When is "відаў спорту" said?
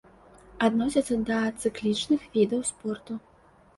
2.39-3.13